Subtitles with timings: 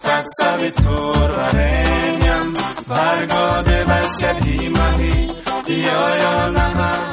[0.00, 2.52] تصویتور و رنیم
[2.88, 5.26] برگاده وسیتی مهی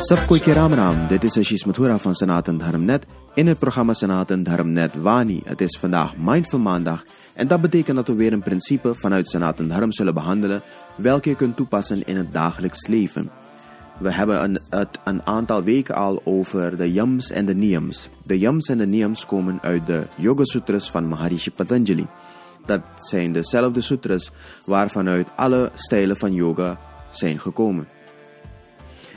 [0.10, 3.06] सबको Ram dit is Ashish Mathura van Sanatan Dharmnet
[3.36, 5.42] in het programma Sanatan Dharmnet Wani.
[5.46, 9.68] Het is vandaag Mindful Maandag en dat betekent dat we weer een principe vanuit sanatan
[9.68, 10.62] Dharm zullen behandelen
[10.96, 13.30] welke je kunt toepassen in het dagelijks leven.
[14.00, 18.10] We hebben een, het een aantal weken al over de yams en de niyams.
[18.24, 22.08] De yams en de niyams komen uit de Yoga Sutras van Maharishi Patanjali.
[22.66, 24.32] Dat zijn dezelfde sutras
[24.66, 26.80] waarvanuit alle stijlen van yoga
[27.12, 27.88] zijn gekomen.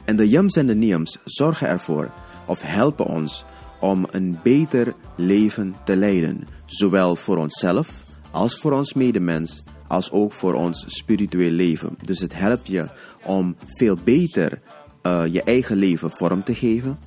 [0.05, 2.11] En de yams en de niyams zorgen ervoor
[2.47, 3.45] of helpen ons
[3.80, 10.33] om een beter leven te leiden, zowel voor onszelf als voor ons medemens, als ook
[10.33, 11.99] voor ons spiritueel leven.
[12.03, 12.88] Dus het helpt je
[13.25, 14.60] om veel beter
[15.03, 16.99] uh, je eigen leven vorm te geven.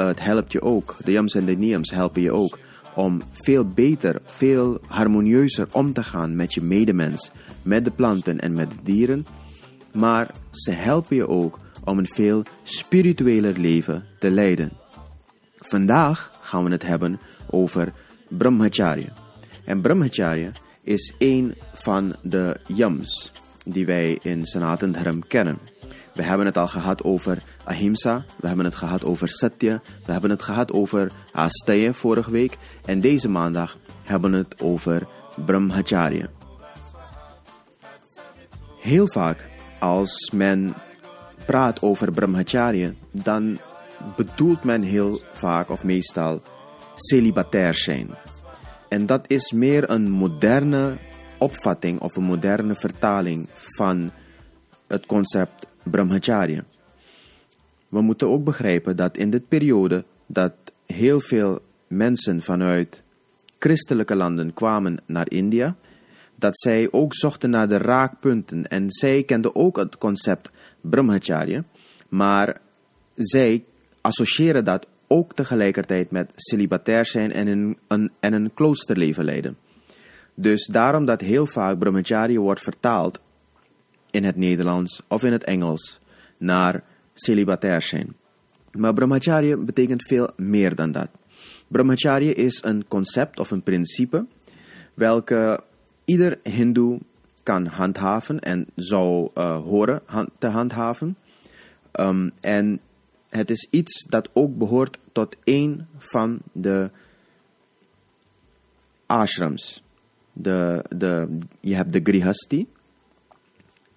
[0.00, 2.58] Uh, het helpt je ook, de yams en de niyams helpen je ook
[2.98, 7.30] om veel beter, veel harmonieuzer om te gaan met je medemens,
[7.62, 9.26] met de planten en met de dieren.
[9.92, 14.72] Maar ze helpen je ook om een veel spiritueler leven te leiden.
[15.56, 17.92] Vandaag gaan we het hebben over
[18.28, 19.12] Brahmacharya.
[19.64, 20.50] En Brahmacharya
[20.82, 23.32] is een van de yams
[23.64, 25.58] die wij in Sanatan Dharm kennen.
[26.18, 30.30] We hebben het al gehad over ahimsa, we hebben het gehad over satya, we hebben
[30.30, 35.06] het gehad over asteya vorige week en deze maandag hebben we het over
[35.44, 36.26] brahmacharya.
[38.80, 40.74] Heel vaak als men
[41.46, 43.58] praat over brahmacharya, dan
[44.16, 46.42] bedoelt men heel vaak of meestal
[46.94, 48.10] celibatair zijn.
[48.88, 50.98] En dat is meer een moderne
[51.38, 54.10] opvatting of een moderne vertaling van
[54.86, 56.64] het concept brahmacharya.
[57.88, 60.52] We moeten ook begrijpen dat in dit periode dat
[60.86, 63.02] heel veel mensen vanuit
[63.58, 65.76] christelijke landen kwamen naar India,
[66.34, 70.50] dat zij ook zochten naar de raakpunten en zij kenden ook het concept
[70.80, 71.64] brahmacharya,
[72.08, 72.60] maar
[73.14, 73.64] zij
[74.00, 79.56] associëren dat ook tegelijkertijd met celibatair zijn en een, een, en een kloosterleven leiden.
[80.34, 83.20] Dus daarom dat heel vaak brahmacharya wordt vertaald
[84.10, 86.00] in het Nederlands of in het Engels
[86.36, 86.82] naar
[87.14, 88.16] celibatair zijn.
[88.72, 91.08] Maar brahmacharya betekent veel meer dan dat.
[91.68, 94.26] Brahmacharya is een concept of een principe
[94.94, 95.60] welke
[96.04, 97.00] ieder hindoe
[97.42, 100.02] kan handhaven en zou uh, horen
[100.38, 101.16] te handhaven.
[102.00, 102.80] Um, en
[103.28, 106.90] het is iets dat ook behoort tot één van de
[109.06, 109.82] ashrams.
[110.32, 112.68] De, de, je hebt de grihasti,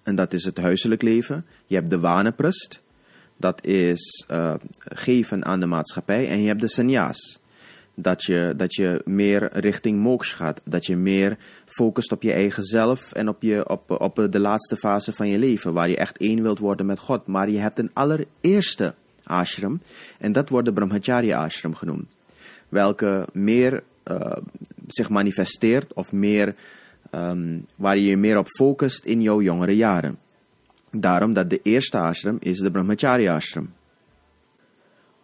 [0.02, 1.46] en dat is het huiselijk leven.
[1.66, 2.82] Je hebt de waneprust,
[3.36, 6.28] dat is uh, geven aan de maatschappij.
[6.28, 7.40] En je hebt de sannyas,
[7.94, 10.60] dat je, dat je meer richting moksha gaat.
[10.64, 14.76] Dat je meer focust op je eigen zelf en op, je, op, op de laatste
[14.76, 17.26] fase van je leven, waar je echt één wilt worden met God.
[17.26, 19.80] Maar je hebt een allereerste ashram,
[20.18, 22.06] en dat wordt de Brahmacharya ashram genoemd.
[22.68, 24.36] Welke meer uh,
[24.86, 26.54] zich manifesteert of meer
[27.14, 30.18] um, waar je je meer op focust in jouw jongere jaren.
[30.90, 33.72] Daarom dat de eerste ashram is de Brahmacharya ashram.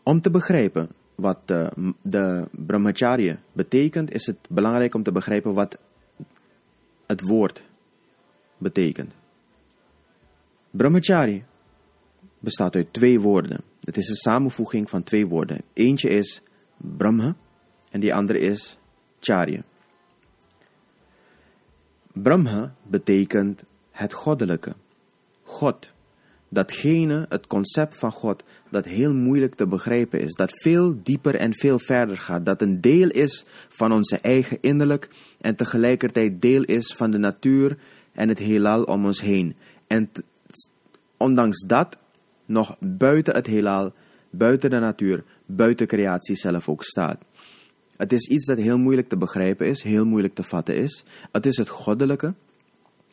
[0.03, 1.73] Om te begrijpen wat de,
[2.03, 5.79] de Brahmacharya betekent, is het belangrijk om te begrijpen wat
[7.07, 7.63] het woord
[8.59, 9.13] betekent.
[10.71, 11.43] Brahmacharya
[12.39, 13.61] bestaat uit twee woorden.
[13.81, 15.61] Het is een samenvoeging van twee woorden.
[15.73, 16.43] Eentje is
[16.77, 17.37] Brahma
[17.91, 18.79] en die andere is
[19.21, 19.63] Charya.
[22.23, 24.75] Brahma betekent het goddelijke.
[25.43, 25.89] God.
[26.49, 30.35] Datgene, het concept van God, dat heel moeilijk te begrijpen is.
[30.35, 32.47] Dat veel dieper en veel verder gaat.
[32.47, 35.09] Dat een deel is van onze eigen innerlijk
[35.41, 37.79] en tegelijkertijd deel is van de natuur
[38.13, 39.57] en het heelal om ons heen.
[39.87, 40.11] En
[41.17, 41.97] ondanks dat
[42.47, 43.93] nog buiten het heelal,
[44.31, 47.19] buiten de natuur, buiten creatie zelf ook staat.
[47.99, 51.05] Het is iets dat heel moeilijk te begrijpen is, heel moeilijk te vatten is.
[51.33, 52.35] Het is het goddelijke.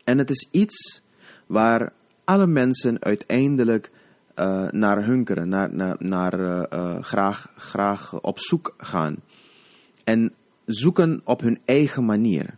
[0.03, 1.01] En het is iets
[1.45, 1.93] waar
[2.23, 3.91] alle mensen uiteindelijk
[4.35, 9.15] uh, naar hunkeren, naar, naar, naar uh, uh, graag, graag op zoek gaan.
[10.03, 10.33] En
[10.65, 12.57] zoeken op hun eigen manier.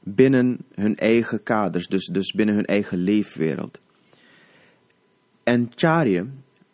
[0.00, 3.78] Binnen hun eigen kaders, dus, dus binnen hun eigen leefwereld.
[5.42, 6.24] En charya,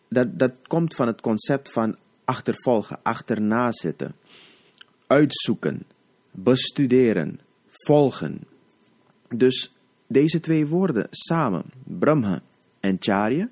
[0.09, 4.15] dat, dat komt van het concept van achtervolgen, achterna zitten
[5.09, 5.85] uitzoeken,
[6.31, 8.43] bestuderen, volgen.
[9.27, 9.73] Dus
[10.07, 12.41] deze twee woorden samen, Brahma
[12.79, 13.49] en Charya,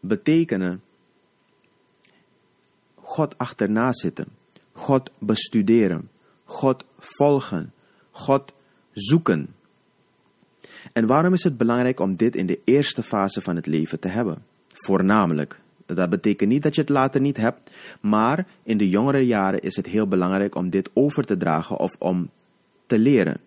[0.00, 0.82] betekenen
[2.94, 4.26] God achterna zitten,
[4.72, 6.10] God bestuderen,
[6.44, 7.72] God volgen,
[8.10, 8.52] God
[8.92, 9.54] zoeken.
[10.92, 14.08] En waarom is het belangrijk om dit in de eerste fase van het leven te
[14.08, 14.44] hebben?
[14.72, 15.60] Voornamelijk.
[15.94, 17.70] Dat betekent niet dat je het later niet hebt,
[18.00, 21.96] maar in de jongere jaren is het heel belangrijk om dit over te dragen of
[21.98, 22.30] om
[22.86, 23.40] te leren.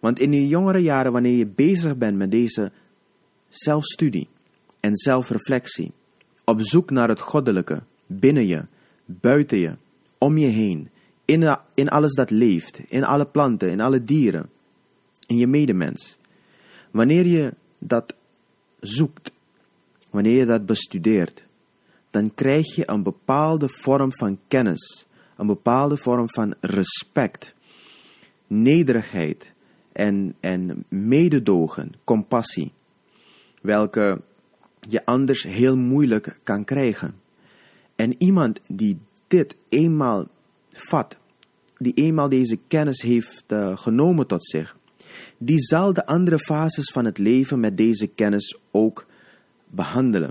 [0.00, 2.72] Want in de jongere jaren, wanneer je bezig bent met deze
[3.48, 4.28] zelfstudie
[4.80, 5.92] en zelfreflectie,
[6.44, 8.64] op zoek naar het goddelijke, binnen je,
[9.04, 9.76] buiten je,
[10.18, 10.90] om je heen,
[11.24, 14.50] in, in alles dat leeft, in alle planten, in alle dieren,
[15.26, 16.18] in je medemens.
[16.90, 18.14] Wanneer je dat
[18.80, 19.32] zoekt,
[20.10, 21.44] wanneer je dat bestudeert,
[22.12, 25.06] dan krijg je een bepaalde vorm van kennis,
[25.36, 27.54] een bepaalde vorm van respect,
[28.46, 29.52] nederigheid
[29.92, 32.72] en, en mededogen, compassie,
[33.62, 34.20] welke
[34.88, 37.14] je anders heel moeilijk kan krijgen.
[37.96, 40.28] En iemand die dit eenmaal
[40.70, 41.16] vat,
[41.76, 44.76] die eenmaal deze kennis heeft uh, genomen tot zich,
[45.38, 49.06] die zal de andere fases van het leven met deze kennis ook
[49.66, 50.30] behandelen.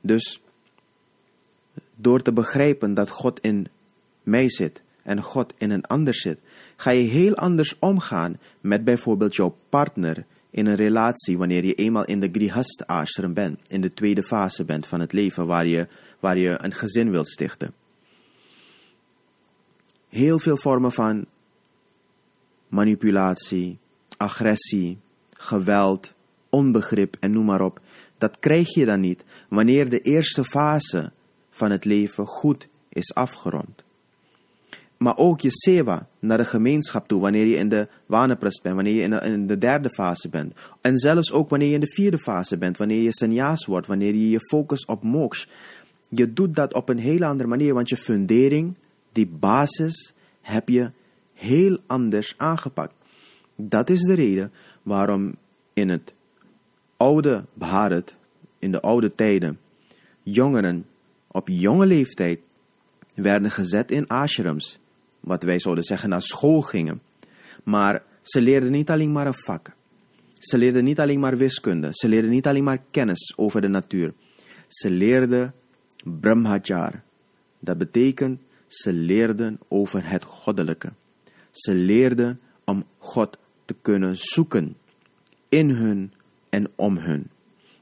[0.00, 0.41] Dus
[2.02, 3.68] door te begrijpen dat God in
[4.22, 6.38] mij zit en God in een ander zit,
[6.76, 12.04] ga je heel anders omgaan met bijvoorbeeld jouw partner in een relatie wanneer je eenmaal
[12.04, 15.88] in de grihast ashram bent, in de tweede fase bent van het leven waar je,
[16.20, 17.74] waar je een gezin wilt stichten.
[20.08, 21.26] Heel veel vormen van
[22.68, 23.78] manipulatie,
[24.16, 24.98] agressie,
[25.32, 26.12] geweld,
[26.48, 27.80] onbegrip en noem maar op,
[28.18, 31.12] dat krijg je dan niet wanneer de eerste fase
[31.52, 33.82] van het leven goed is afgerond.
[34.96, 38.94] Maar ook je seva naar de gemeenschap toe, wanneer je in de waneprest bent, wanneer
[38.94, 40.54] je in de, derde fase bent.
[40.80, 44.14] En zelfs ook wanneer je in de vierde fase bent, wanneer je sannyas wordt, wanneer
[44.14, 45.48] je je focust op moks.
[46.08, 48.74] Je doet dat op een hele andere manier, want je fundering,
[49.12, 50.90] die basis, heb je
[51.32, 52.94] heel anders aangepakt.
[53.56, 54.52] Dat is de reden
[54.82, 55.34] waarom
[55.72, 56.14] in het
[56.96, 58.14] oude Bharat,
[58.58, 59.58] in de oude tijden,
[60.22, 60.86] jongeren
[61.32, 62.40] op jonge leeftijd
[63.14, 64.78] werden gezet in ashrams,
[65.20, 67.00] wat wij zouden zeggen naar school gingen.
[67.64, 69.74] Maar ze leerden niet alleen maar een vak.
[70.38, 71.88] Ze leerden niet alleen maar wiskunde.
[71.90, 74.12] Ze leerden niet alleen maar kennis over de natuur.
[74.68, 75.54] Ze leerden
[76.04, 77.02] brahmachar.
[77.58, 80.92] Dat betekent ze leerden over het goddelijke.
[81.50, 84.76] Ze leerden om God te kunnen zoeken
[85.48, 86.12] in hun
[86.48, 87.30] en om hun.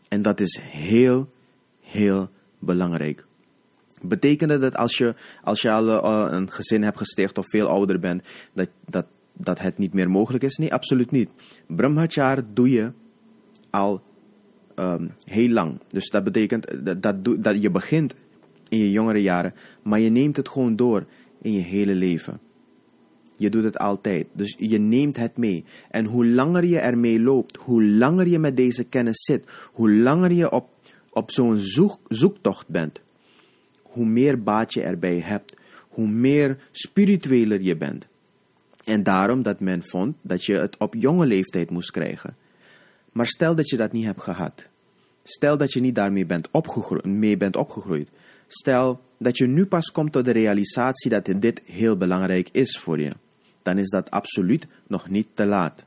[0.08, 1.30] En dat is heel,
[1.80, 3.24] heel belangrijk.
[4.02, 8.00] Betekende dat als je, als je al uh, een gezin hebt gesticht of veel ouder
[8.00, 10.56] bent, dat, dat, dat het niet meer mogelijk is?
[10.56, 11.30] Nee, absoluut niet.
[11.66, 12.92] Brahmachar doe je
[13.70, 14.02] al
[14.76, 15.80] um, heel lang.
[15.88, 18.14] Dus dat betekent dat, dat, dat je begint
[18.68, 21.06] in je jongere jaren, maar je neemt het gewoon door
[21.42, 22.40] in je hele leven.
[23.36, 24.26] Je doet het altijd.
[24.32, 25.64] Dus je neemt het mee.
[25.90, 30.32] En hoe langer je ermee loopt, hoe langer je met deze kennis zit, hoe langer
[30.32, 30.68] je op,
[31.10, 33.00] op zo'n zoek, zoektocht bent,
[33.90, 35.56] hoe meer baat je erbij hebt,
[35.88, 38.06] hoe meer spiritueler je bent.
[38.84, 42.36] En daarom dat men vond dat je het op jonge leeftijd moest krijgen.
[43.12, 44.64] Maar stel dat je dat niet hebt gehad.
[45.22, 48.08] Stel dat je niet daarmee bent opgegroeid, mee bent opgegroeid.
[48.46, 53.00] Stel dat je nu pas komt tot de realisatie dat dit heel belangrijk is voor
[53.00, 53.12] je.
[53.62, 55.84] Dan is dat absoluut nog niet te laat.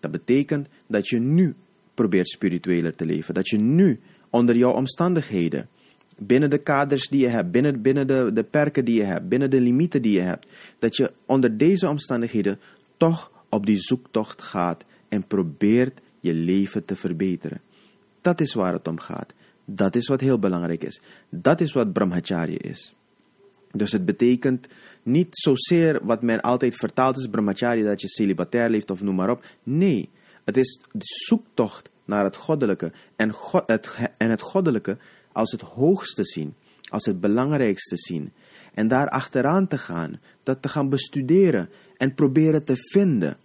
[0.00, 1.54] Dat betekent dat je nu
[1.94, 3.34] probeert spiritueler te leven.
[3.34, 4.00] Dat je nu
[4.30, 5.68] onder jouw omstandigheden
[6.22, 9.50] binnen de kaders die je hebt, binnen, binnen de, de perken die je hebt, binnen
[9.50, 10.46] de limieten die je hebt,
[10.78, 12.60] dat je onder deze omstandigheden
[12.96, 17.60] toch op die zoektocht gaat en probeert je leven te verbeteren.
[18.20, 19.32] Dat is waar het om gaat.
[19.64, 21.00] Dat is wat heel belangrijk is.
[21.28, 22.94] Dat is wat brahmacharya is.
[23.72, 24.66] Dus het betekent
[25.02, 29.30] niet zozeer wat men altijd vertaalt is brahmacharya, dat je celibatair leeft of noem maar
[29.30, 29.44] op.
[29.62, 30.08] Nee,
[30.44, 33.34] het is de zoektocht naar het goddelijke en,
[33.66, 34.98] het, en het goddelijke
[35.32, 36.54] als het hoogste zien,
[36.88, 38.32] als het belangrijkste zien.
[38.74, 43.36] En daar achteraan te gaan, dat te gaan bestuderen en proberen te vinden.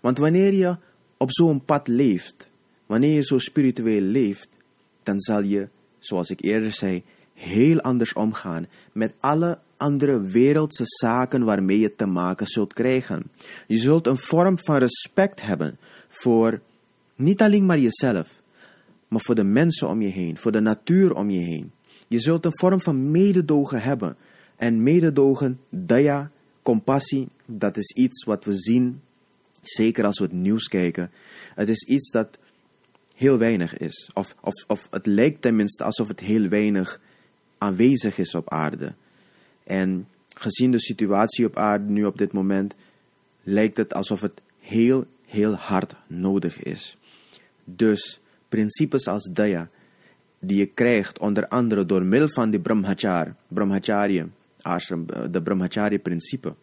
[0.00, 0.76] Want wanneer je
[1.16, 2.48] op zo'n pad leeft,
[2.86, 4.48] wanneer je zo spiritueel leeft,
[5.02, 7.02] dan zal je, zoals ik eerder zei,
[7.34, 13.30] heel anders omgaan met alle andere wereldse zaken waarmee je te maken zult krijgen.
[13.66, 15.78] Je zult een vorm van respect hebben
[16.08, 16.60] voor
[17.16, 18.42] niet alleen maar jezelf,
[19.08, 21.72] maar voor de mensen om je heen, voor de natuur om je heen.
[22.08, 24.16] Je zult een vorm van mededogen hebben.
[24.56, 26.30] En mededogen, daya,
[26.62, 29.00] compassie, dat is iets wat we zien,
[29.62, 31.10] zeker als we het nieuws kijken.
[31.54, 32.38] Het is iets dat
[33.14, 34.10] heel weinig is.
[34.14, 37.00] Of, of, of het lijkt tenminste alsof het heel weinig
[37.58, 38.94] aanwezig is op aarde.
[39.64, 42.74] En gezien de situatie op aarde nu op dit moment,
[43.42, 46.96] lijkt het alsof het heel, heel hard nodig is.
[47.64, 48.20] Dus
[48.54, 49.68] principes als Daya,
[50.38, 54.28] die je krijgt onder andere door middel van die Brahmacharya, Brahmacharya
[54.62, 56.54] ashram, eh, de Brahmacharya-principe.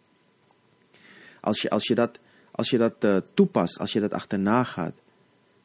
[1.42, 2.20] Als je, als je dat,
[2.52, 4.94] als je dat uh, toepast, als je dat achterna gaat,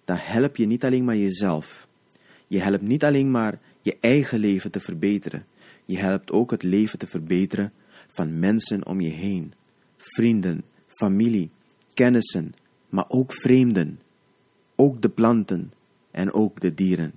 [0.04, 1.88] dan help je niet alleen maar jezelf.
[2.46, 5.46] Je helpt niet alleen maar je eigen leven te verbeteren.
[5.84, 7.72] Je helpt ook het leven te verbeteren
[8.08, 9.52] van mensen om je heen.
[9.96, 11.50] Vrienden, familie,
[11.94, 12.54] kennissen,
[12.88, 14.00] maar ook vreemden.
[14.76, 15.72] Ook de planten
[16.16, 17.12] en ook de dieren.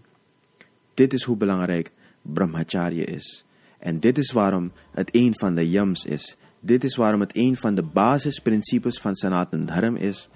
[0.94, 1.92] Dit is hoe belangrijk
[2.22, 3.46] Brahmacharya is.
[3.78, 6.36] En dit is waarom het een van de yams is.
[6.60, 10.30] Dit is waarom het een van de basisprincipes van Sanatan Dharm is.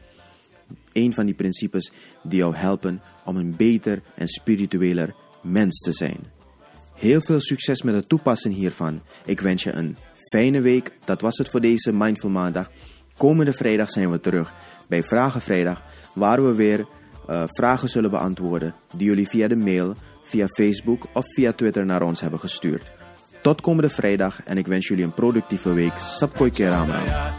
[0.94, 1.92] Een van die principes
[2.24, 6.20] die jou helpen om een beter en spiritueler mens te zijn.
[6.94, 9.02] Heel veel succes met het toepassen hiervan.
[9.26, 9.98] Ik wens je een
[10.32, 10.98] fijne week.
[11.06, 12.72] Dat was het voor deze Mindful Maandag.
[13.18, 14.54] Komende vrijdag zijn we terug
[14.88, 16.88] bij Vragen Vrijdag, waar we weer
[17.28, 22.02] eh, vragen zullen beantwoorden die jullie via de mail, via Facebook of via Twitter naar
[22.02, 22.92] ons hebben gestuurd.
[23.42, 25.94] Tot komende vrijdag en ik wens jullie een productieve week.
[25.98, 27.32] Sapkoi Kerama.